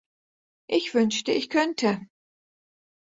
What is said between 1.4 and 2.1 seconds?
könnte.